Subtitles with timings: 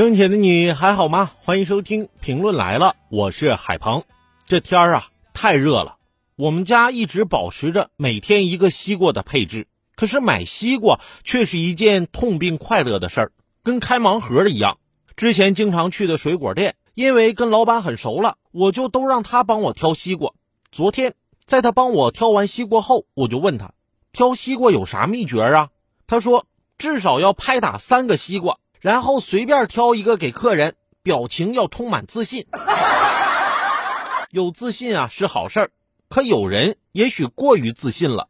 [0.00, 1.30] 生前的你还好吗？
[1.42, 4.04] 欢迎收听评论来了，我是海鹏。
[4.46, 5.98] 这天儿啊太热了，
[6.36, 9.68] 我们家一直保持着每天一个西瓜的配置。
[9.96, 13.32] 可是买西瓜却是一件痛并快乐的事儿，
[13.62, 14.78] 跟开盲盒一样。
[15.16, 20.32] 之前经常去的水果店，因为跟老板很熟了，我就都让他帮我挑西瓜。
[20.72, 21.12] 昨天
[21.44, 23.74] 在他帮我挑完西瓜后，我就问他
[24.12, 25.68] 挑西瓜有啥秘诀啊？
[26.06, 26.46] 他说
[26.78, 28.56] 至少要拍打三个西瓜。
[28.80, 32.46] 然后随便挑一个给客人，表情要充满自信。
[34.32, 35.70] 有自信啊是好事儿，
[36.08, 38.28] 可有人也许过于自信了。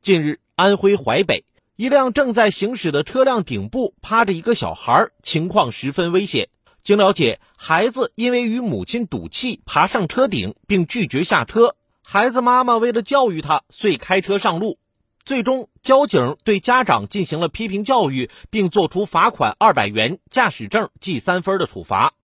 [0.00, 1.44] 近日，安徽淮北
[1.76, 6.48] 一辆正在行驶的车辆顶部趴着一个小孩，情况十分危险。
[6.82, 11.76] 经了解，孩子因为与母亲赌气，爬上车顶并拒绝下车。
[12.02, 14.78] 孩子妈妈为了教育他，遂开车上路。
[15.26, 22.14] 最终，交警对家长进行了批评教育，并作出罚款二百元、驾驶证记三分的处罚。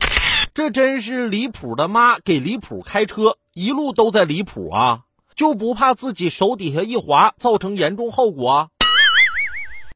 [0.54, 5.00] 这真是离谱的妈给离谱开车，一路都在离谱啊！
[5.34, 8.70] 就不怕自己手底下一滑，造成严重后果？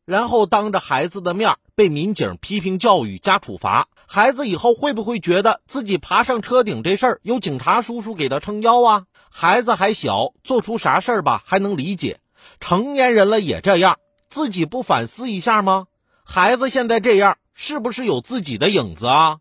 [0.04, 9.04] 然后当着孩子的面被民警批评教育加处罚，孩子以后会不会觉得自己爬上车顶这事儿有警察叔叔给他撑腰啊？
[9.30, 12.18] 孩子还小，做出啥事儿吧还能理解。
[12.60, 13.98] 成年人了也这样，
[14.28, 15.86] 自己不反思一下吗？
[16.24, 19.38] 孩子现在这样，是不是有自己的影子啊？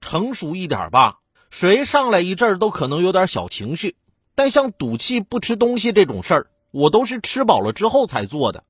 [0.00, 1.18] 成熟一点吧，
[1.50, 3.96] 谁上来一阵儿都可能有点小情绪，
[4.34, 8.64] 但像赌气不吃东西这种事儿，我都是吃饱了之后才做的。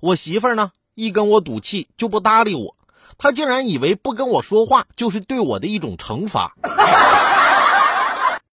[0.00, 2.76] 我媳妇儿呢，一跟我赌气就不搭理我，
[3.18, 6.54] 她竟然以为不跟我说话就是对我的一种惩罚。